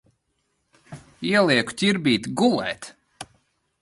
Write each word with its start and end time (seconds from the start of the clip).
Ielieku 1.33 1.75
Ķirbīti 1.81 2.33
gulēt. 2.43 2.93